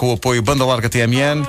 com 0.00 0.08
o 0.08 0.14
apoio 0.14 0.40
Banda 0.40 0.64
Larga 0.64 0.88
TMN. 0.88 1.46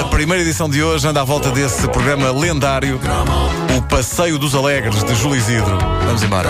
A 0.00 0.04
primeira 0.04 0.40
edição 0.40 0.70
de 0.70 0.84
hoje 0.84 1.08
anda 1.08 1.20
à 1.20 1.24
volta 1.24 1.50
desse 1.50 1.88
programa 1.88 2.30
lendário, 2.30 3.00
o 3.76 3.82
Passeio 3.88 4.38
dos 4.38 4.54
Alegres 4.54 5.02
de 5.02 5.14
Júlio 5.16 5.36
Isidro. 5.36 5.76
Vamos 6.06 6.22
embora. 6.22 6.48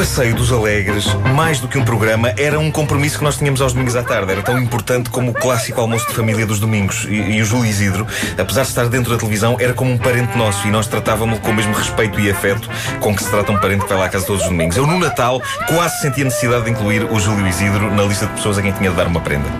Passeio 0.00 0.34
dos 0.34 0.50
Alegres, 0.50 1.04
mais 1.34 1.60
do 1.60 1.68
que 1.68 1.76
um 1.76 1.84
programa, 1.84 2.32
era 2.38 2.58
um 2.58 2.70
compromisso 2.70 3.18
que 3.18 3.24
nós 3.24 3.36
tínhamos 3.36 3.60
aos 3.60 3.74
domingos 3.74 3.94
à 3.94 4.02
tarde. 4.02 4.32
Era 4.32 4.40
tão 4.40 4.58
importante 4.58 5.10
como 5.10 5.30
o 5.32 5.34
clássico 5.34 5.78
almoço 5.78 6.08
de 6.08 6.14
família 6.14 6.46
dos 6.46 6.58
domingos. 6.58 7.04
E, 7.06 7.16
e 7.16 7.42
o 7.42 7.44
Júlio 7.44 7.66
Isidro, 7.66 8.06
apesar 8.38 8.62
de 8.62 8.68
estar 8.68 8.88
dentro 8.88 9.12
da 9.12 9.18
televisão, 9.18 9.58
era 9.60 9.74
como 9.74 9.92
um 9.92 9.98
parente 9.98 10.38
nosso 10.38 10.66
e 10.66 10.70
nós 10.70 10.86
tratávamos-lo 10.86 11.42
com 11.42 11.50
o 11.50 11.54
mesmo 11.54 11.74
respeito 11.74 12.18
e 12.18 12.30
afeto 12.30 12.66
com 12.98 13.14
que 13.14 13.22
se 13.22 13.28
trata 13.28 13.52
um 13.52 13.60
parente 13.60 13.82
que 13.82 13.90
vai 13.90 13.98
lá 13.98 14.06
à 14.06 14.08
casa 14.08 14.24
todos 14.24 14.40
os 14.40 14.48
domingos. 14.48 14.74
Eu, 14.74 14.86
no 14.86 14.98
Natal, 14.98 15.42
quase 15.68 16.00
senti 16.00 16.22
a 16.22 16.24
necessidade 16.24 16.64
de 16.64 16.70
incluir 16.70 17.04
o 17.04 17.20
Júlio 17.20 17.46
Isidro 17.46 17.94
na 17.94 18.02
lista 18.04 18.24
de 18.24 18.32
pessoas 18.32 18.56
a 18.56 18.62
quem 18.62 18.72
tinha 18.72 18.88
de 18.88 18.96
dar 18.96 19.06
uma 19.06 19.20
prenda. 19.20 19.50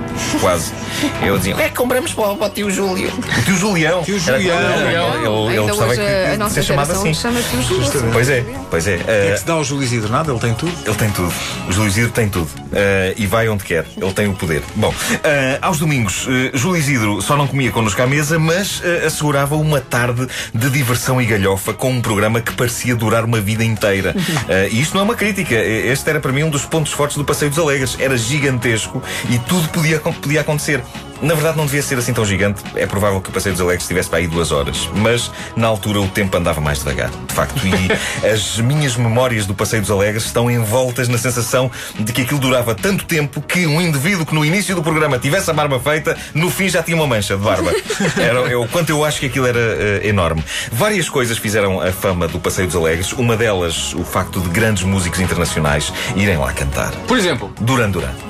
Quase. 0.41 0.73
Eu 1.23 1.37
dizia, 1.37 1.55
é 1.61 1.69
que 1.69 1.75
compramos 1.75 2.15
para 2.15 2.31
o 2.31 2.43
o 2.43 2.49
tio 2.49 2.71
Júlio. 2.71 3.13
O 3.13 3.43
tio 3.43 3.57
Julião. 3.59 4.03
Tio 4.05 4.19
Julião. 4.19 5.51
Ele, 5.51 5.61
gostava 5.69 5.95
que, 5.95 6.37
de 6.39 6.51
ser 6.51 6.63
chamado 6.63 6.93
assim. 6.93 7.13
chama-se 7.13 7.55
o 7.57 7.63
Júlio. 7.63 8.11
Pois 8.11 8.31
é, 8.31 8.45
pois 8.71 8.87
é. 8.87 8.95
É 9.07 9.29
Eh, 9.29 9.33
que 9.33 9.41
se 9.41 9.47
dá 9.47 9.53
ao 9.53 9.63
Júlio 9.65 9.85
Isidro 9.85 10.11
nada, 10.11 10.30
ele 10.31 10.41
tem 10.41 10.55
tudo. 10.55 10.73
ele 10.87 10.97
tem 10.97 11.11
tudo. 11.11 11.33
O 11.69 11.73
Júlio 11.73 11.89
Isidro 11.89 12.11
tem 12.11 12.29
tudo. 12.29 12.49
Eh, 12.73 13.15
e 13.17 13.27
vai 13.27 13.49
onde 13.49 13.65
quer. 13.65 13.87
Ele 13.97 14.13
tem 14.13 14.29
o 14.29 14.35
poder. 14.35 14.63
Bom, 14.77 14.95
eh, 15.25 15.59
aos 15.61 15.79
domingos, 15.79 16.27
eh, 16.29 16.57
Júlio 16.57 16.79
Isidro 16.79 17.21
só 17.21 17.37
não 17.37 17.47
comia 17.47 17.71
connosco 17.71 18.01
à 18.01 18.07
mesa, 18.07 18.39
mas 18.39 18.83
assegurava 19.05 19.57
uma 19.57 19.81
tarde 19.81 20.27
de 20.55 20.71
diversão 20.71 21.21
e 21.21 21.27
galhofa 21.27 21.73
com 21.73 21.91
um 21.91 22.01
programa 22.01 22.41
que 22.41 22.53
parecia 22.53 22.95
durar 22.95 23.25
uma 23.25 23.41
vida 23.41 23.65
inteira. 23.65 24.15
E 24.71 24.81
isto 24.81 24.95
não 24.95 25.01
é 25.01 25.05
uma 25.05 25.15
crítica. 25.15 25.55
Este 25.55 26.11
era 26.11 26.21
para 26.21 26.33
mim 26.33 26.43
um 26.43 26.51
dos 26.51 26.65
pontos 26.65 26.93
fortes 26.93 27.17
do 27.17 27.25
Passeio 27.25 27.51
dos 27.51 27.59
Alegres. 27.59 27.97
Era 27.99 28.17
gigantesco 28.17 29.03
e 29.29 29.39
tudo 29.39 29.69
podia, 29.69 29.99
podia 29.99 30.41
acontecer. 30.41 30.83
Na 31.23 31.35
verdade, 31.35 31.57
não 31.57 31.67
devia 31.67 31.83
ser 31.83 31.99
assim 31.99 32.13
tão 32.13 32.25
gigante. 32.25 32.63
É 32.75 32.87
provável 32.87 33.21
que 33.21 33.29
o 33.29 33.33
Passeio 33.33 33.55
dos 33.55 33.61
Alegres 33.61 33.83
estivesse 33.83 34.09
para 34.09 34.19
aí 34.19 34.27
duas 34.27 34.53
horas. 34.53 34.89
Mas, 34.95 35.31
na 35.55 35.67
altura, 35.67 36.01
o 36.01 36.09
tempo 36.09 36.37
andava 36.37 36.61
mais 36.61 36.79
devagar, 36.79 37.11
de 37.11 37.35
facto. 37.35 37.61
E 37.67 37.91
as 38.27 38.59
minhas 38.59 38.97
memórias 38.97 39.47
do 39.47 39.55
Passeio 39.55 39.83
dos 39.83 39.91
Alegres 39.91 40.25
estão 40.25 40.51
envoltas 40.51 41.09
na 41.09 41.19
sensação 41.19 41.71
de 41.99 42.13
que 42.13 42.23
aquilo 42.23 42.41
durava 42.41 42.75
tanto 42.75 43.05
tempo 43.05 43.41
que 43.43 43.67
um 43.67 43.81
indivíduo 43.81 44.25
que 44.25 44.35
no 44.35 44.45
início 44.45 44.75
do 44.75 44.83
programa 44.83 45.19
tivesse 45.19 45.51
a 45.51 45.53
barba 45.53 45.79
feita, 45.79 46.17
no 46.35 46.51
fim 46.51 46.69
já 46.69 46.83
tinha 46.83 46.97
uma 46.97 47.07
mancha 47.07 47.37
de 47.37 47.43
barba. 47.43 47.71
Era 48.17 48.51
é 48.51 48.57
o 48.57 48.67
quanto 48.69 48.91
eu 48.91 49.05
acho 49.05 49.21
que 49.21 49.27
aquilo 49.27 49.47
era 49.47 49.59
eh, 49.59 50.09
enorme. 50.09 50.43
Várias 50.73 51.09
coisas 51.09 51.39
fizeram 51.39 51.81
a 51.81 51.93
fama 51.93 52.27
do 52.27 52.39
Passeio 52.39 52.67
dos 52.67 52.77
Alegres. 52.77 53.13
Uma 53.13 53.37
delas, 53.37 53.95
o 53.95 54.05
facto 54.05 54.41
de 54.41 54.49
grandes 54.49 54.83
músicos 54.83 55.21
internacionais 55.21 55.93
irem 56.17 56.37
lá 56.37 56.53
cantar. 56.53 56.93
Por 57.07 57.19
exemplo, 57.19 57.53
Duran 57.61 57.91
Duran. 57.91 58.30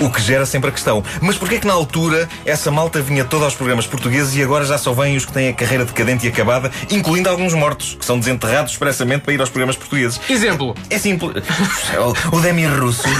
O 0.00 0.10
que 0.10 0.20
gera 0.20 0.46
sempre 0.46 0.70
a 0.70 0.72
questão. 0.72 1.02
Mas 1.20 1.36
porquê 1.36 1.56
é 1.56 1.58
que 1.58 1.66
na 1.66 1.72
altura 1.72 2.28
essa 2.44 2.70
malta 2.70 3.00
vinha 3.00 3.24
toda 3.24 3.44
aos 3.44 3.54
programas 3.54 3.86
portugueses 3.86 4.34
e 4.36 4.42
agora 4.42 4.64
já 4.64 4.78
só 4.78 4.92
vêm 4.92 5.16
os 5.16 5.24
que 5.24 5.32
têm 5.32 5.48
a 5.48 5.52
carreira 5.52 5.84
decadente 5.84 6.26
e 6.26 6.28
acabada, 6.28 6.70
incluindo 6.90 7.28
alguns 7.28 7.54
mortos, 7.54 7.96
que 7.98 8.04
são 8.04 8.18
desenterrados 8.18 8.72
expressamente 8.72 9.22
para 9.22 9.32
ir 9.32 9.40
aos 9.40 9.50
programas 9.50 9.76
portugueses? 9.76 10.20
exemplo. 10.28 10.74
É 10.90 10.98
simples. 10.98 11.44
o, 12.32 12.36
o 12.36 12.40
Demi 12.40 12.66
Russos. 12.66 13.10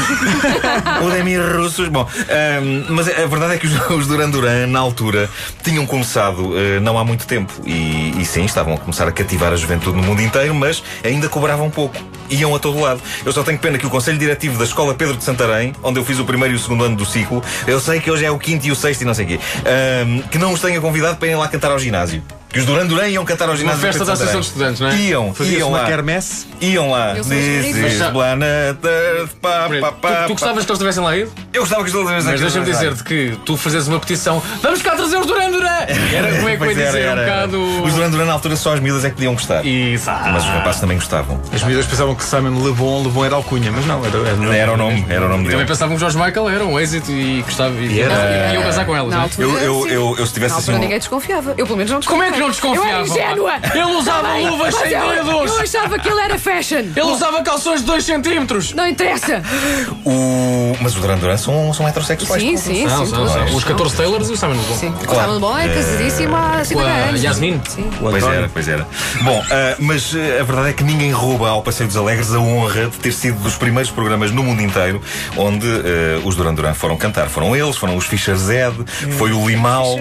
o 1.02 1.10
Demi 1.10 1.36
Russos. 1.36 1.88
Bom, 1.88 2.08
ahm, 2.28 2.86
mas 2.88 3.08
a 3.08 3.26
verdade 3.26 3.54
é 3.54 3.58
que 3.58 3.66
os, 3.66 3.91
os 3.91 4.06
Duran 4.06 4.31
Duran, 4.31 4.66
na 4.66 4.81
altura, 4.81 5.28
tinham 5.62 5.86
começado 5.86 6.54
eh, 6.56 6.81
não 6.81 6.98
há 6.98 7.04
muito 7.04 7.26
tempo. 7.26 7.52
E, 7.64 8.14
e 8.20 8.25
sim, 8.25 8.44
estavam 8.44 8.75
a 8.75 8.78
começar 8.78 9.06
a 9.08 9.12
cativar 9.12 9.52
a 9.52 9.56
juventude 9.56 9.96
no 9.96 10.02
mundo 10.02 10.22
inteiro, 10.22 10.54
mas 10.54 10.82
ainda 11.02 11.28
cobravam 11.28 11.70
pouco. 11.70 11.96
Iam 12.30 12.54
a 12.54 12.58
todo 12.58 12.80
lado. 12.80 13.00
Eu 13.24 13.32
só 13.32 13.42
tenho 13.42 13.58
pena 13.58 13.78
que 13.78 13.86
o 13.86 13.90
Conselho 13.90 14.18
Diretivo 14.18 14.58
da 14.58 14.64
Escola 14.64 14.94
Pedro 14.94 15.16
de 15.16 15.24
Santarém, 15.24 15.72
onde 15.82 15.98
eu 15.98 16.04
fiz 16.04 16.18
o 16.18 16.24
primeiro 16.24 16.54
e 16.54 16.56
o 16.56 16.60
segundo 16.60 16.84
ano 16.84 16.96
do 16.96 17.04
ciclo, 17.04 17.42
eu 17.66 17.80
sei 17.80 18.00
que 18.00 18.10
hoje 18.10 18.24
é 18.24 18.30
o 18.30 18.38
quinto 18.38 18.66
e 18.66 18.70
o 18.70 18.76
sexto 18.76 19.02
e 19.02 19.04
não 19.04 19.14
sei 19.14 19.24
o 19.24 19.28
quê, 19.28 19.40
ahm, 19.64 20.22
que 20.30 20.38
não 20.38 20.52
os 20.52 20.60
tenha 20.60 20.80
convidado 20.80 21.16
para 21.16 21.28
irem 21.28 21.38
lá 21.38 21.48
cantar 21.48 21.70
ao 21.70 21.78
ginásio. 21.78 22.22
Que 22.54 22.60
os 22.60 22.66
Duran 22.66 22.87
Duran 22.87 23.09
iam 23.09 23.25
cantar 23.25 23.44
ao 23.44 23.50
Uma 23.50 23.56
ginásio. 23.56 23.81
do 23.81 23.82
festa 23.82 24.04
da 24.04 24.12
Associação 24.12 24.41
de. 24.41 24.47
Estudantes, 24.47 24.81
não 24.81 24.88
é? 24.88 24.97
Iam, 24.97 25.34
iam 25.41 25.69
uma 25.69 25.78
lá. 25.78 25.84
quermesse. 25.87 26.47
Iam 26.60 26.91
lá. 26.91 27.15
This 27.15 27.26
amigos. 27.31 27.66
is 27.66 27.98
Mas- 27.98 28.10
planet 28.12 28.78
Earth. 28.84 29.31
Pá, 29.42 29.69
pá, 29.81 29.92
pá, 29.92 30.09
Tu, 30.22 30.26
tu 30.28 30.32
gostavas 30.34 30.64
que 30.64 30.70
eles 30.70 30.78
tivessem 30.78 31.03
lá 31.03 31.16
ido? 31.16 31.31
Eu 31.53 31.60
gostava 31.62 31.82
que 31.82 31.88
os 31.88 31.93
dois 31.93 32.25
Mas 32.25 32.41
deixa-me 32.41 32.64
dizer-te 32.64 33.03
que 33.04 33.37
tu 33.44 33.56
fazes 33.56 33.87
uma 33.88 33.98
petição. 34.00 34.41
Vamos 34.62 34.81
cá 34.82 34.94
trazer 34.94 35.16
os 35.19 35.26
Duran 35.26 35.50
Duran! 35.50 35.69
Era 36.12 36.37
como 36.37 36.48
é 36.48 36.56
que 36.56 36.62
eu 36.62 36.66
ia 36.70 36.75
Pois 36.75 36.78
era, 36.78 36.87
dizer 36.87 37.00
era, 37.00 37.09
um 37.14 37.19
era. 37.19 37.25
bocado. 37.47 37.82
Os 37.84 37.93
Duran 37.93 38.10
Duran 38.10 38.25
na 38.26 38.32
altura 38.34 38.56
só 38.56 38.72
as 38.75 38.81
miúdas 38.81 39.04
é 39.04 39.09
que 39.09 39.14
podiam 39.16 39.34
gostar. 39.34 39.64
Isso. 39.66 40.09
Mas 40.10 40.44
os 40.44 40.48
rapazes 40.50 40.81
também 40.81 40.97
gostavam. 40.97 41.41
As 41.53 41.62
miúdas 41.64 41.87
pensavam 41.87 42.14
que 42.14 42.22
Simon 42.25 42.64
Le 42.64 42.72
Bon, 42.72 43.03
Le 43.03 43.09
Bon 43.10 43.25
era 43.25 43.34
alcunha, 43.34 43.72
mas 43.72 43.84
não, 43.84 44.00
era, 44.04 44.16
era, 44.47 44.56
Era 44.56 44.72
o 44.72 44.76
nome, 44.76 45.04
era 45.09 45.25
o 45.26 45.28
nome 45.28 45.43
Também 45.44 45.56
dele. 45.59 45.69
pensavam 45.69 45.94
que 45.97 46.00
George 46.00 46.16
Michael 46.16 46.48
era 46.50 46.64
um 46.64 46.78
êxito 46.78 47.10
e 47.10 47.43
gostava 47.43 47.75
e, 47.81 48.00
era. 48.00 48.14
e 48.50 48.54
iam 48.54 48.62
casar 48.62 48.87
com 48.87 48.94
elas. 48.97 49.12
É? 49.12 49.16
altura, 49.16 49.47
Eu, 49.48 49.59
eu, 49.59 49.82
sim. 49.82 49.88
eu, 49.91 50.16
eu 50.19 50.26
se 50.26 50.32
tivesse 50.32 50.53
Na 50.53 50.59
assim. 50.59 50.70
altura 50.70 50.78
ninguém 50.78 50.98
desconfiava. 50.98 51.54
Eu 51.59 51.66
pelo 51.66 51.76
menos 51.78 51.91
não 51.93 52.00
Como 52.00 52.22
desconfiava. 52.22 52.44
Não 52.44 52.50
desconfiava? 52.50 52.88
Eu 52.88 52.94
era 52.94 53.03
ingênua. 53.03 53.53
Ele 53.75 53.82
usava 53.97 54.22
Tá 54.28 54.32
bem, 54.34 54.49
luvas 54.50 54.75
mas 54.75 54.82
sem 54.88 54.93
eu- 54.93 55.09
dedos! 55.25 55.50
Eu 55.56 55.60
achava 55.60 55.99
que 55.99 56.09
ele 56.09 56.21
era 56.21 56.38
fashion. 56.38 56.78
Ele 56.78 57.03
usava 57.03 57.43
calções 57.43 57.81
de 57.81 57.87
2 57.87 58.05
centímetros! 58.05 58.72
Não 58.72 58.87
interessa. 58.88 59.43
O... 60.05 60.77
Mas 60.81 60.94
os 60.94 61.00
Duran 61.00 61.19
Duran 61.19 61.37
são, 61.37 61.72
são 61.72 61.87
heterossexuais. 61.88 62.43
Sim, 62.43 62.56
sim, 62.56 62.84
Não, 62.87 63.05
sim. 63.06 63.10
são, 63.15 63.25
Os 63.25 63.32
são. 63.62 63.62
14 63.62 63.97
Taylors 63.97 64.28
e 64.28 64.32
o 64.32 64.37
Simon 64.37 64.55
Bon. 64.56 64.75
Sim. 64.75 64.93
Claro. 64.93 65.25
Claro. 65.25 65.41
bom, 65.41 65.59
é 65.59 65.69
casadíssimo 65.69 66.37
há 66.37 66.65
50 66.65 66.88
a 66.88 66.93
anos. 67.09 67.22
Yasmin. 67.22 67.60
Sim. 67.69 67.91
Pois 68.00 68.25
era, 68.25 68.49
pois 68.53 68.69
era. 68.69 68.87
Bom, 69.22 69.43
ah, 69.50 69.76
mas 69.78 70.12
ah, 70.15 70.41
a 70.41 70.44
verdade 70.44 70.69
é 70.71 70.72
que 70.72 70.84
ninguém 70.84 71.11
rouba 71.12 71.49
ao 71.49 71.62
Passeio 71.62 71.87
dos 71.88 71.97
Alegres 71.97 72.32
a 72.34 72.38
honra 72.38 72.87
de 72.88 72.99
ter 72.99 73.12
sido 73.12 73.38
dos 73.41 73.56
primeiros 73.56 73.91
programas 73.91 74.31
no 74.31 74.43
mundo 74.43 74.61
inteiro 74.62 75.00
onde 75.37 75.66
ah, 75.66 76.21
os 76.25 76.37
Duran 76.37 76.55
Duran 76.55 76.75
foram 76.75 76.97
cantar. 76.97 77.28
Foram 77.28 77.55
eles, 77.56 77.76
foram 77.76 77.97
os 77.97 78.05
Fischer 78.06 78.37
Zed, 78.37 78.76
foi 79.19 79.32
o 79.32 79.49
Limal. 79.49 79.97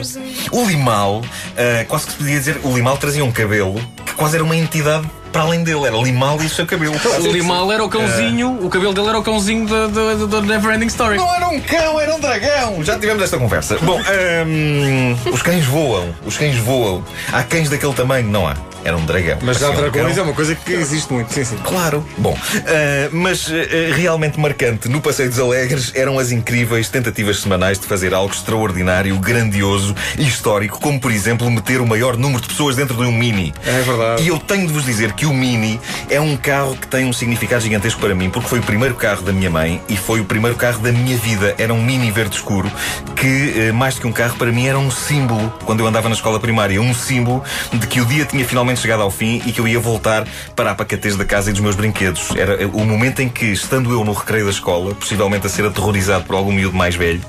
O 0.51 0.65
Limal, 0.65 1.21
ah, 1.57 1.85
quase 1.87 2.05
que 2.07 2.11
se 2.13 2.17
podia 2.17 2.32
dizer, 2.39 2.59
o 2.63 2.73
Limal 2.75 2.97
trazia 2.97 3.23
um 3.23 3.31
cabelo 3.31 3.75
que 4.05 4.13
quase 4.13 4.35
era 4.35 4.43
uma 4.43 4.55
entidade 4.55 5.07
para 5.31 5.41
além 5.41 5.63
dele. 5.63 5.85
Era 5.85 5.97
Limal 5.97 6.41
e 6.41 6.45
o 6.45 6.49
seu 6.49 6.65
cabelo. 6.65 6.93
O 6.95 7.31
Limal 7.31 7.71
era 7.71 7.83
o 7.83 7.89
cãozinho, 7.89 8.59
o 8.63 8.69
cabelo 8.69 8.93
dele 8.93 9.07
era 9.09 9.17
o 9.19 9.23
cãozinho 9.23 9.65
da- 9.67 10.41
Neverending 10.41 10.87
Story. 10.87 11.17
Não 11.17 11.33
era 11.35 11.47
um 11.47 11.59
cão, 11.59 11.99
era 11.99 12.13
um 12.15 12.19
dragão. 12.19 12.83
Já 12.83 12.99
tivemos 12.99 13.23
esta 13.23 13.37
conversa. 13.37 13.77
Bom, 13.81 13.99
hum, 14.45 15.15
os 15.31 15.41
cães 15.41 15.65
voam. 15.65 16.13
Os 16.25 16.37
cães 16.37 16.55
voam. 16.57 17.03
Há 17.31 17.43
cães 17.43 17.69
daquele 17.69 17.93
tamanho? 17.93 18.27
Não 18.29 18.47
há. 18.47 18.55
Era 18.83 18.97
um 18.97 19.05
dragão. 19.05 19.37
Mas 19.41 19.59
já 19.59 19.69
um 19.69 19.75
dragões 19.75 20.17
é 20.17 20.21
uma 20.21 20.33
coisa 20.33 20.55
que 20.55 20.73
existe 20.73 21.11
muito, 21.11 21.33
sim, 21.33 21.43
sim. 21.43 21.57
Claro. 21.63 22.05
Bom, 22.17 22.37
ah, 22.37 23.09
mas 23.11 23.49
ah, 23.49 23.95
realmente 23.95 24.39
marcante 24.39 24.89
no 24.89 25.01
Passeio 25.01 25.29
dos 25.29 25.39
Alegres 25.39 25.91
eram 25.95 26.19
as 26.19 26.31
incríveis 26.31 26.89
tentativas 26.89 27.39
semanais 27.41 27.79
de 27.79 27.85
fazer 27.85 28.13
algo 28.13 28.33
extraordinário, 28.33 29.17
grandioso 29.17 29.95
e 30.17 30.27
histórico, 30.27 30.79
como 30.79 30.99
por 30.99 31.11
exemplo 31.11 31.49
meter 31.49 31.81
o 31.81 31.85
maior 31.85 32.17
número 32.17 32.41
de 32.41 32.47
pessoas 32.47 32.75
dentro 32.75 32.95
de 32.95 33.03
um 33.03 33.11
Mini. 33.11 33.53
É 33.65 33.81
verdade. 33.81 34.23
E 34.23 34.27
eu 34.27 34.39
tenho 34.39 34.67
de 34.67 34.73
vos 34.73 34.85
dizer 34.85 35.13
que 35.13 35.25
o 35.25 35.33
Mini 35.33 35.79
é 36.09 36.19
um 36.19 36.35
carro 36.35 36.75
que 36.75 36.87
tem 36.87 37.05
um 37.05 37.13
significado 37.13 37.61
gigantesco 37.61 37.99
para 37.99 38.13
mim, 38.13 38.29
porque 38.29 38.49
foi 38.49 38.59
o 38.59 38.63
primeiro 38.63 38.95
carro 38.95 39.21
da 39.21 39.31
minha 39.31 39.49
mãe 39.49 39.81
e 39.87 39.95
foi 39.95 40.19
o 40.19 40.25
primeiro 40.25 40.55
carro 40.55 40.79
da 40.79 40.91
minha 40.91 41.17
vida. 41.17 41.55
Era 41.57 41.73
um 41.73 41.81
Mini 41.81 42.11
verde 42.11 42.35
escuro 42.35 42.71
que, 43.15 43.53
eh, 43.55 43.71
mais 43.71 43.95
do 43.95 44.01
que 44.01 44.07
um 44.07 44.11
carro, 44.11 44.35
para 44.35 44.51
mim 44.51 44.67
era 44.67 44.77
um 44.77 44.91
símbolo, 44.91 45.53
quando 45.65 45.79
eu 45.79 45.87
andava 45.87 46.09
na 46.09 46.15
escola 46.15 46.39
primária, 46.39 46.81
um 46.81 46.93
símbolo 46.93 47.43
de 47.71 47.87
que 47.87 48.01
o 48.01 48.05
dia 48.05 48.25
tinha 48.25 48.45
finalmente 48.45 48.72
chegado 48.79 49.01
ao 49.01 49.11
fim 49.11 49.41
e 49.45 49.51
que 49.51 49.59
eu 49.59 49.67
ia 49.67 49.79
voltar 49.79 50.27
para 50.55 50.71
a 50.71 50.75
pacatez 50.75 51.15
da 51.15 51.25
casa 51.25 51.49
e 51.49 51.53
dos 51.53 51.61
meus 51.61 51.75
brinquedos. 51.75 52.29
Era 52.35 52.67
o 52.67 52.85
momento 52.85 53.21
em 53.21 53.29
que, 53.29 53.45
estando 53.45 53.91
eu 53.91 54.03
no 54.03 54.13
recreio 54.13 54.45
da 54.45 54.51
escola, 54.51 54.93
possivelmente 54.95 55.45
a 55.45 55.49
ser 55.49 55.65
aterrorizado 55.65 56.23
por 56.25 56.35
algum 56.35 56.51
miúdo 56.51 56.75
mais 56.75 56.95
velho, 56.95 57.21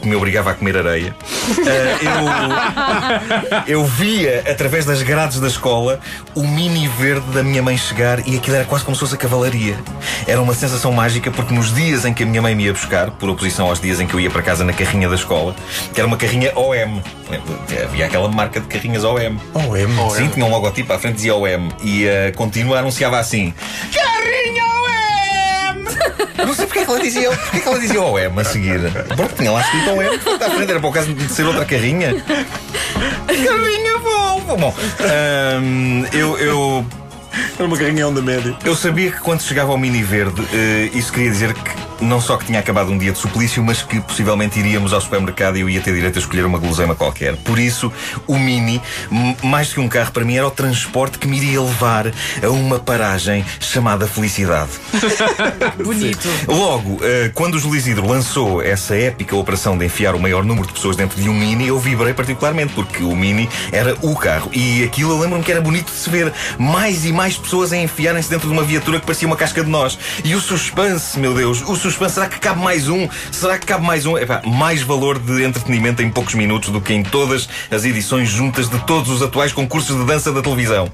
que 0.00 0.08
me 0.08 0.16
obrigava 0.16 0.50
a 0.50 0.54
comer 0.54 0.76
areia, 0.76 1.14
eh, 1.66 1.98
eu, 3.66 3.78
eu 3.80 3.84
via, 3.84 4.44
através 4.50 4.84
das 4.84 5.02
grades 5.02 5.40
da 5.40 5.48
escola, 5.48 6.00
o 6.34 6.46
mini 6.46 6.88
verde 6.88 7.26
da 7.32 7.42
minha 7.42 7.62
mãe 7.62 7.76
chegar 7.76 8.26
e 8.26 8.36
aquilo 8.36 8.56
era 8.56 8.64
quase 8.64 8.84
como 8.84 8.94
se 8.94 9.00
fosse 9.00 9.14
a 9.14 9.18
cavalaria. 9.18 9.76
Era 10.26 10.40
uma 10.40 10.54
sensação 10.54 10.92
mágica 10.92 11.30
porque 11.30 11.54
nos 11.54 11.74
dias 11.74 12.04
em 12.04 12.14
que 12.14 12.22
a 12.22 12.26
minha 12.26 12.42
mãe 12.42 12.54
me 12.54 12.64
ia 12.64 12.72
buscar, 12.72 13.10
por 13.12 13.28
oposição 13.28 13.68
aos 13.68 13.80
dias 13.80 14.00
em 14.00 14.06
que 14.06 14.14
eu 14.14 14.20
ia 14.20 14.30
para 14.30 14.42
casa 14.42 14.64
na 14.64 14.72
carrinha 14.72 15.08
da 15.08 15.14
escola, 15.14 15.54
que 15.92 16.00
era 16.00 16.06
uma 16.06 16.16
carrinha 16.16 16.52
OM. 16.56 17.02
Havia 17.82 18.06
aquela 18.06 18.28
marca 18.28 18.60
de 18.60 18.66
carrinhas 18.66 19.04
OM. 19.04 19.38
Meu. 19.92 20.10
Sim, 20.10 20.28
tinha 20.28 20.44
um 20.44 20.50
logotipo 20.50 20.91
à 20.94 20.98
frente 20.98 21.16
dizia 21.16 21.34
OM 21.34 21.68
e 21.82 22.06
a 22.08 22.32
contínua 22.32 22.78
anunciava 22.78 23.18
assim: 23.18 23.52
Carrinha 23.92 24.64
OM! 24.64 25.84
Não 26.46 26.54
sei 26.54 26.66
porque 26.66 26.80
é 26.80 26.84
que 26.84 26.90
ela 26.90 27.00
dizia, 27.00 27.30
porque 27.30 27.56
é 27.56 27.60
que 27.60 27.68
ela 27.68 27.78
dizia 27.78 28.02
o 28.02 28.18
M 28.18 28.40
a 28.40 28.44
seguir. 28.44 28.80
Porque 29.16 29.34
tinha 29.36 29.52
lá 29.52 29.60
escrito 29.60 29.90
o 29.90 30.02
M, 30.02 30.16
está 30.16 30.46
à 30.46 30.50
frente, 30.50 30.70
era 30.70 30.80
para 30.80 30.88
o 30.88 30.92
caso 30.92 31.14
de 31.14 31.32
ser 31.32 31.44
outra 31.46 31.64
carrinha. 31.64 32.14
Carrinha 33.26 33.98
Volvo. 34.02 34.56
Bom, 34.56 34.74
ahm, 35.00 36.04
eu, 36.12 36.36
eu 36.38 36.86
Era 37.58 37.66
uma 37.66 37.76
carrinha 37.76 38.08
onda 38.08 38.20
média. 38.20 38.56
eu 38.64 38.74
sabia 38.74 39.10
que 39.12 39.20
quando 39.20 39.40
chegava 39.42 39.70
ao 39.70 39.78
Mini 39.78 40.02
Verde, 40.02 40.42
eh, 40.52 40.90
isso 40.92 41.12
queria 41.12 41.30
dizer 41.30 41.54
que 41.54 41.70
não 42.02 42.20
só 42.20 42.36
que 42.36 42.46
tinha 42.46 42.58
acabado 42.58 42.90
um 42.90 42.98
dia 42.98 43.12
de 43.12 43.18
suplício, 43.18 43.62
mas 43.62 43.82
que 43.82 44.00
possivelmente 44.00 44.58
iríamos 44.58 44.92
ao 44.92 45.00
supermercado 45.00 45.56
e 45.56 45.60
eu 45.60 45.70
ia 45.70 45.80
ter 45.80 45.94
direito 45.94 46.16
a 46.16 46.20
escolher 46.20 46.44
uma 46.44 46.58
guloseima 46.58 46.94
qualquer. 46.94 47.36
Por 47.36 47.58
isso, 47.58 47.92
o 48.26 48.38
Mini, 48.38 48.80
mais 49.42 49.72
que 49.72 49.80
um 49.80 49.88
carro 49.88 50.12
para 50.12 50.24
mim, 50.24 50.36
era 50.36 50.46
o 50.46 50.50
transporte 50.50 51.18
que 51.18 51.26
me 51.26 51.36
iria 51.36 51.60
levar 51.60 52.12
a 52.42 52.48
uma 52.50 52.78
paragem 52.78 53.44
chamada 53.60 54.06
Felicidade. 54.06 54.70
Bonito. 55.82 56.28
Logo, 56.46 56.98
eh, 57.02 57.30
quando 57.34 57.54
o 57.54 57.58
Júlio 57.58 57.76
Isidro 57.76 58.06
lançou 58.06 58.62
essa 58.62 58.96
épica 58.96 59.36
operação 59.36 59.76
de 59.76 59.84
enfiar 59.84 60.14
o 60.14 60.20
maior 60.20 60.44
número 60.44 60.66
de 60.66 60.72
pessoas 60.72 60.96
dentro 60.96 61.20
de 61.20 61.28
um 61.28 61.34
Mini, 61.34 61.68
eu 61.68 61.78
vibrei 61.78 62.12
particularmente, 62.12 62.72
porque 62.74 63.02
o 63.02 63.14
Mini 63.14 63.48
era 63.70 63.96
o 64.02 64.14
carro. 64.16 64.50
E 64.52 64.84
aquilo 64.84 65.12
eu 65.12 65.18
lembro-me 65.18 65.44
que 65.44 65.52
era 65.52 65.60
bonito 65.60 65.90
de 65.90 65.98
se 65.98 66.10
ver 66.10 66.32
mais 66.58 67.04
e 67.04 67.12
mais 67.12 67.36
pessoas 67.36 67.72
a 67.72 67.76
enfiarem-se 67.76 68.28
dentro 68.28 68.48
de 68.48 68.52
uma 68.52 68.62
viatura 68.62 69.00
que 69.00 69.06
parecia 69.06 69.26
uma 69.26 69.36
casca 69.36 69.62
de 69.62 69.70
nós. 69.70 69.98
E 70.24 70.34
o 70.34 70.40
suspense, 70.40 71.18
meu 71.18 71.34
Deus, 71.34 71.62
o 71.62 71.76
suspense, 71.76 71.91
será 72.08 72.28
que 72.28 72.38
cabe 72.38 72.60
mais 72.60 72.88
um? 72.88 73.08
Será 73.30 73.58
que 73.58 73.66
cabe 73.66 73.84
mais 73.84 74.06
um? 74.06 74.16
Epá, 74.16 74.42
mais 74.44 74.82
valor 74.82 75.18
de 75.18 75.42
entretenimento 75.44 76.02
em 76.02 76.10
poucos 76.10 76.34
minutos 76.34 76.70
do 76.70 76.80
que 76.80 76.92
em 76.92 77.02
todas 77.02 77.48
as 77.70 77.84
edições 77.84 78.28
juntas 78.28 78.68
de 78.68 78.78
todos 78.80 79.10
os 79.10 79.22
atuais 79.22 79.52
concursos 79.52 79.96
de 79.96 80.04
dança 80.04 80.32
da 80.32 80.42
televisão. 80.42 80.90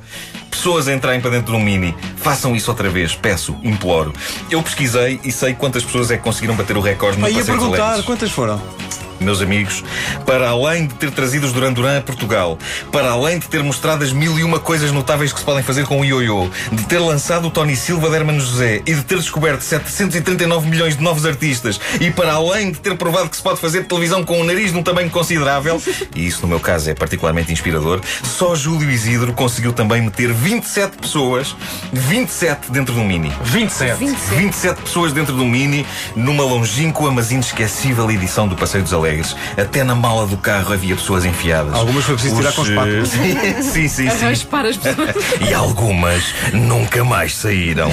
Pessoas 0.50 0.88
a 0.88 0.94
entrarem 0.94 1.20
para 1.20 1.30
dentro 1.30 1.52
de 1.52 1.58
um 1.58 1.62
mini, 1.62 1.94
façam 2.16 2.56
isso 2.56 2.70
outra 2.70 2.88
vez, 2.88 3.14
peço, 3.14 3.56
imploro. 3.62 4.12
Eu 4.50 4.62
pesquisei 4.62 5.20
e 5.22 5.30
sei 5.30 5.54
quantas 5.54 5.84
pessoas 5.84 6.10
é 6.10 6.16
que 6.16 6.22
conseguiram 6.22 6.54
bater 6.54 6.76
o 6.76 6.80
recorde 6.80 7.18
no 7.18 7.26
Aí 7.26 7.32
ia 7.32 7.38
Passeio 7.38 7.58
dos 7.58 7.68
perguntar 7.68 8.02
quantas 8.02 8.30
foram. 8.30 8.60
Meus 9.20 9.40
amigos, 9.40 9.84
para 10.24 10.48
além 10.48 10.86
de 10.86 10.94
ter 10.94 11.10
trazido 11.10 11.46
os 11.46 11.52
Duran 11.52 11.72
Duran 11.72 11.98
a 11.98 12.02
Portugal, 12.02 12.58
para 12.92 13.10
além 13.10 13.38
de 13.38 13.48
ter 13.48 13.62
mostrado 13.62 14.04
as 14.04 14.12
mil 14.12 14.38
e 14.38 14.44
uma 14.44 14.58
coisas 14.58 14.92
notáveis 14.92 15.32
que 15.32 15.38
se 15.38 15.44
podem 15.44 15.62
fazer 15.62 15.86
com 15.86 16.00
o 16.00 16.04
ioiô, 16.04 16.48
de 16.72 16.84
ter 16.84 16.98
lançado 16.98 17.48
o 17.48 17.50
Tony 17.50 17.76
Silva 17.76 18.08
de 18.08 18.16
Hermano 18.16 18.40
José 18.40 18.82
e 18.86 18.94
de 18.94 19.02
ter 19.02 19.18
descoberto 19.18 19.62
739 19.62 20.68
milhões 20.68 20.96
de 20.96 21.02
novos 21.02 21.24
artistas, 21.24 21.80
e 22.00 22.10
para 22.10 22.32
além 22.32 22.72
de 22.72 22.80
ter 22.80 22.96
provado 22.96 23.28
que 23.28 23.36
se 23.36 23.42
pode 23.42 23.60
fazer 23.60 23.84
televisão 23.84 24.24
com 24.24 24.40
um 24.40 24.44
nariz 24.44 24.72
num 24.72 24.82
tamanho 24.82 25.10
considerável, 25.10 25.80
e 26.14 26.26
isso 26.26 26.42
no 26.42 26.48
meu 26.48 26.60
caso 26.60 26.90
é 26.90 26.94
particularmente 26.94 27.52
inspirador, 27.52 28.00
só 28.24 28.54
Júlio 28.54 28.90
Isidro 28.90 29.32
conseguiu 29.32 29.72
também 29.72 30.02
meter 30.02 30.32
27 30.32 30.98
pessoas, 30.98 31.54
27 31.92 32.70
dentro 32.70 32.94
de 32.94 33.00
um 33.00 33.06
mini. 33.06 33.32
27. 33.42 34.04
27 34.36 34.82
pessoas 34.82 35.12
dentro 35.12 35.34
do 35.34 35.44
Mini, 35.44 35.86
numa 36.14 36.44
longínqua 36.44 37.10
mas 37.10 37.30
inesquecível 37.30 38.10
edição 38.10 38.46
do 38.46 38.56
Passeio 38.56 38.82
dos 38.82 38.92
Alegres. 38.92 39.07
Até 39.56 39.82
na 39.84 39.94
mala 39.94 40.26
do 40.26 40.36
carro 40.36 40.72
havia 40.72 40.94
pessoas 40.96 41.24
enfiadas. 41.24 41.74
Algumas 41.74 42.04
foi 42.04 42.14
preciso 42.14 42.36
tirar 42.36 42.52
com 42.52 42.62
espátula. 42.62 42.98
eh, 42.98 43.62
Sim, 43.62 43.88
sim, 43.88 44.10
sim. 44.10 44.18
Raspar 44.26 44.66
as 44.66 44.76
pessoas. 44.76 45.14
E 45.48 45.52
algumas 45.54 46.22
nunca 46.52 47.04
mais 47.04 47.34
saíram. 47.36 47.90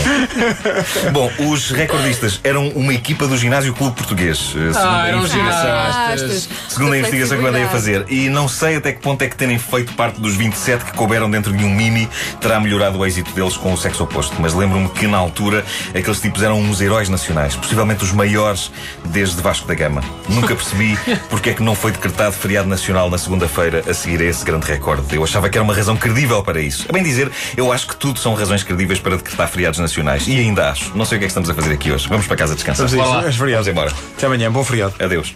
Bom, 1.11 1.31
os 1.51 1.71
recordistas 1.71 2.39
eram 2.43 2.69
uma 2.69 2.93
equipa 2.93 3.27
do 3.27 3.37
Ginásio 3.37 3.73
Clube 3.73 3.95
Português. 3.95 4.53
eh, 4.55 4.73
segundo 4.73 4.77
Ah, 4.77 5.01
a 5.03 5.07
eram 5.07 5.19
investigação- 5.19 5.61
ginastas. 5.61 6.49
Segundo 6.69 6.93
a 6.93 6.97
investigação 6.97 7.37
que 7.37 7.43
eu 7.43 7.47
andei 7.49 7.63
a 7.63 7.69
fazer. 7.69 8.05
E 8.09 8.29
não 8.29 8.47
sei 8.47 8.75
até 8.75 8.91
que 8.91 8.99
ponto 9.01 9.21
é 9.21 9.27
que 9.27 9.35
terem 9.35 9.57
feito 9.57 9.93
parte 9.93 10.19
dos 10.19 10.35
27 10.35 10.85
que 10.85 10.93
couberam 10.93 11.29
dentro 11.29 11.53
de 11.53 11.63
um 11.63 11.69
mini 11.69 12.09
terá 12.39 12.59
melhorado 12.59 12.97
o 12.99 13.05
êxito 13.05 13.31
deles 13.31 13.55
com 13.57 13.73
o 13.73 13.77
sexo 13.77 14.03
oposto. 14.03 14.35
Mas 14.39 14.53
lembro-me 14.53 14.89
que 14.89 15.07
na 15.07 15.17
altura 15.17 15.63
aqueles 15.89 16.19
tipos 16.19 16.41
eram 16.43 16.59
uns 16.59 16.81
heróis 16.81 17.09
nacionais, 17.09 17.55
possivelmente 17.55 18.03
os 18.03 18.11
maiores 18.11 18.71
desde 19.05 19.41
Vasco 19.41 19.67
da 19.67 19.73
Gama. 19.73 20.01
Nunca 20.29 20.55
percebi 20.55 20.97
porque 21.29 21.51
é 21.51 21.53
que 21.53 21.63
não 21.63 21.75
foi 21.75 21.91
decretado 21.91 22.33
feriado 22.33 22.67
nacional 22.67 23.09
na 23.09 23.17
segunda-feira 23.17 23.83
a 23.87 23.93
seguir 23.93 24.21
a 24.21 24.25
esse 24.25 24.43
grande 24.43 24.65
recorde. 24.65 25.15
Eu 25.15 25.23
achava 25.23 25.49
que 25.49 25.57
era 25.57 25.63
uma 25.63 25.73
razão 25.73 25.95
credível 25.95 26.41
para 26.43 26.59
isso. 26.59 26.85
A 26.89 26.93
bem 26.93 27.03
dizer, 27.03 27.31
eu 27.55 27.71
acho 27.71 27.87
que 27.87 27.95
tudo 27.95 28.19
são 28.19 28.33
razões 28.33 28.63
credíveis 28.63 28.99
para 28.99 29.17
decretar 29.17 29.47
feriados 29.47 29.79
nacionais. 29.79 30.27
E 30.27 30.39
ainda 30.39 30.69
acho. 30.69 30.95
Não 30.95 31.05
sei 31.05 31.17
o 31.17 31.19
que 31.19 31.25
é 31.25 31.27
que 31.27 31.31
estamos 31.31 31.49
a 31.49 31.53
fazer 31.53 31.73
aqui 31.73 31.91
hoje. 31.91 32.07
Vamos 32.07 32.27
para 32.27 32.35
casa 32.35 32.55
descansar. 32.55 32.87
Vamos 32.87 33.25
a 33.25 33.29
isso. 33.29 33.39
Vamos 33.39 33.67
embora. 33.67 33.91
Até 34.17 34.25
amanhã, 34.25 34.51
bom 34.51 34.63
feriado. 34.63 34.95
Adeus. 34.99 35.35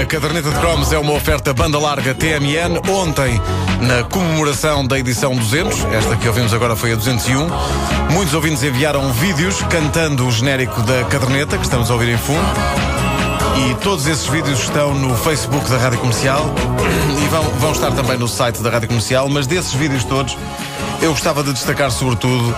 A 0.00 0.04
caderneta 0.04 0.50
de 0.50 0.58
cromos 0.58 0.92
é 0.92 0.98
uma 0.98 1.12
oferta 1.12 1.54
banda 1.54 1.78
larga 1.78 2.12
TMN. 2.14 2.80
Ontem, 2.90 3.40
na 3.80 4.02
comemoração 4.02 4.84
da 4.84 4.98
edição 4.98 5.36
200, 5.36 5.84
esta 5.84 6.16
que 6.16 6.26
ouvimos 6.26 6.52
agora 6.52 6.74
foi 6.74 6.92
a 6.92 6.96
201, 6.96 7.46
muitos 8.12 8.34
ouvintes 8.34 8.64
enviaram 8.64 9.12
vídeos 9.12 9.62
cantando 9.62 10.26
o 10.26 10.32
genérico 10.32 10.82
da 10.82 11.04
caderneta, 11.04 11.56
que 11.56 11.62
estamos 11.62 11.90
a 11.90 11.94
ouvir 11.94 12.08
em 12.08 12.18
fundo. 12.18 12.44
E 13.56 13.74
todos 13.76 14.08
esses 14.08 14.26
vídeos 14.26 14.64
estão 14.64 14.94
no 14.94 15.16
Facebook 15.16 15.70
da 15.70 15.78
Rádio 15.78 16.00
Comercial 16.00 16.44
e 17.24 17.28
vão, 17.28 17.44
vão 17.60 17.70
estar 17.70 17.92
também 17.92 18.18
no 18.18 18.26
site 18.26 18.60
da 18.62 18.70
Rádio 18.70 18.88
Comercial. 18.88 19.28
Mas 19.28 19.46
desses 19.46 19.74
vídeos 19.74 20.02
todos, 20.02 20.36
eu 21.00 21.12
gostava 21.12 21.44
de 21.44 21.52
destacar, 21.52 21.92
sobretudo, 21.92 22.54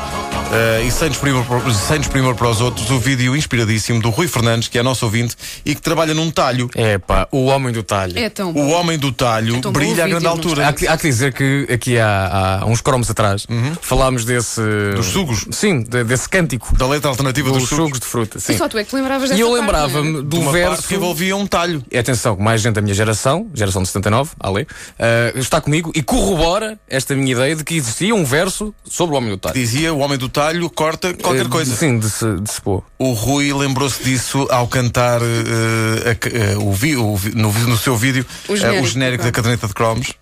eh, 0.53 0.85
e 0.87 0.91
sem 0.91 1.09
desprimor, 1.09 1.45
para- 1.45 1.75
sem 1.75 1.99
desprimor 1.99 2.35
para 2.35 2.49
os 2.49 2.61
outros, 2.61 2.91
o 2.91 2.99
vídeo 2.99 3.35
inspiradíssimo 3.37 4.01
do 4.01 4.11
Rui 4.11 4.29
Fernandes, 4.29 4.69
que 4.69 4.79
é 4.79 4.83
nosso 4.83 5.05
ouvinte 5.05 5.35
e 5.65 5.75
que 5.75 5.81
trabalha 5.83 6.15
num 6.15 6.31
talho. 6.31 6.71
É 6.75 6.99
pá, 6.99 7.27
o 7.33 7.47
homem 7.47 7.73
do 7.73 7.83
talho. 7.83 8.17
É 8.19 8.29
tão 8.31 8.51
O 8.51 8.53
bom. 8.53 8.69
homem 8.71 8.97
do 8.99 9.11
talho 9.13 9.57
É 9.57 9.71
brilha 9.71 10.05
a 10.05 10.07
o 10.07 10.11
grande 10.11 10.27
altura. 10.27 10.69
Há 10.69 10.73
que, 10.73 10.87
há 10.87 10.97
que 10.97 11.09
dizer 11.09 11.33
que 11.35 11.67
aqui 11.71 11.99
há, 11.99 12.61
há 12.63 12.67
uns 12.67 12.81
cromos 12.81 13.11
atrás 13.11 13.47
falámos 13.81 14.25
desse. 14.25 14.61
Dos 14.95 15.07
sugos? 15.07 15.47
Sim, 15.51 15.83
de- 15.83 16.05
desse 16.05 16.29
cântico. 16.29 16.75
Da 16.77 16.87
letra 16.87 17.11
alternativa 17.11 17.49
Dos 17.51 17.61
dos 17.61 17.69
sugos 17.69 17.85
sugos. 17.87 18.01
de 18.01 18.07
fruta. 18.07 18.39
E 18.39 18.41
Sim. 18.41 18.57
só 18.57 18.69
tu 18.69 18.79
é 18.79 18.85
que 18.85 18.91
te 18.91 18.97
lembravas 18.97 19.29
dessa 19.31 19.39
E 19.39 19.43
eu 19.43 19.49
parte, 19.49 19.61
lembrava-me 19.61 20.09
é? 20.19 20.23
do 20.23 20.29
De 20.29 20.37
uma 20.39 20.53
verso. 20.53 20.71
parte 20.77 20.89
que 20.89 20.95
envolvia 20.95 21.37
um 21.37 21.47
talho. 21.47 21.83
E 21.91 21.99
atenção, 21.99 22.37
mais 22.37 22.61
gente 22.61 22.75
da 22.75 22.81
minha 22.81 22.95
geração, 22.95 23.49
geração 23.53 23.83
de 23.83 23.89
79, 23.89 24.31
Ale, 24.39 24.67
eh, 24.99 25.33
está 25.37 25.61
comigo 25.61 25.91
e 25.95 26.03
corrobora 26.03 26.79
esta 26.89 27.15
minha 27.15 27.33
ideia 27.33 27.57
de 27.57 27.65
que 27.65 27.75
existia 27.75 28.15
um 28.15 28.25
verso 28.25 28.73
sobre 28.85 29.15
o 29.15 29.19
homem 29.19 29.31
do 29.31 29.37
talho. 29.37 29.55
Dizia 29.55 29.93
o 29.93 29.99
homem 29.99 30.17
do 30.17 30.29
talho 30.29 30.36
corta 30.75 31.15
qualquer 31.15 31.47
Eh, 31.47 31.49
coisa. 31.49 31.75
Sim, 31.77 31.99
de 31.99 32.09
se, 32.11 32.41
de 32.41 32.51
se 32.51 32.61
pôr. 32.61 32.83
O 32.99 33.13
Rui 33.13 33.53
lembrou-se 33.53 34.03
disso 34.03 34.47
ao 34.51 34.67
cantar 34.69 35.21
eh, 35.23 36.11
a 36.11 36.53
eh, 36.53 36.57
o 36.59 36.73
vi- 36.73 36.97
o 36.97 37.19
no, 37.35 37.53
no 37.53 37.77
seu 37.77 37.97
vídeo 37.97 38.25
O 38.49 38.57
genérico, 38.57 38.85
o 38.85 38.87
genérico 38.89 39.25
da 39.25 39.33
caderneta 39.33 39.67
de 39.67 39.75
cromos. 39.75 40.13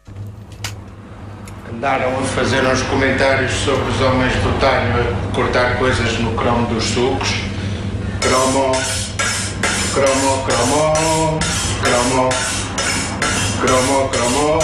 Andaram 1.72 2.18
a 2.18 2.22
fazer 2.22 2.64
uns 2.66 2.82
comentários 2.82 3.52
sobre 3.64 3.90
os 3.90 4.00
homens 4.00 4.32
do 4.34 4.58
talho 4.60 4.92
a 5.30 5.34
cortar 5.34 5.76
coisas 5.78 6.18
no 6.20 6.32
cromo 6.34 6.66
dos 6.68 6.84
sucos. 6.84 7.28
Cromo, 8.20 8.72
cromo, 9.92 10.44
cromo, 10.44 11.38
cromo, 11.82 12.28
cromo, 13.60 14.08
cromo. 14.08 14.58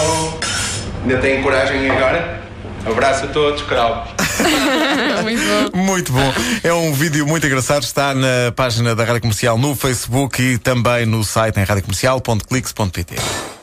Ainda 1.03 1.17
têm 1.17 1.41
coragem 1.43 1.89
agora? 1.89 2.41
Abraço 2.85 3.25
a 3.25 3.27
todos, 3.27 3.61
cromos. 3.63 4.20
Muito 5.73 6.11
bom. 6.11 6.33
É 6.63 6.73
um 6.73 6.93
vídeo 6.93 7.25
muito 7.25 7.45
engraçado. 7.45 7.83
Está 7.83 8.13
na 8.13 8.51
página 8.55 8.95
da 8.95 9.03
Rádio 9.03 9.21
Comercial 9.21 9.57
no 9.57 9.75
Facebook 9.75 10.41
e 10.41 10.57
também 10.57 11.05
no 11.05 11.23
site 11.23 11.59
em 11.59 11.63
radiocomercial.clix.pt. 11.63 13.50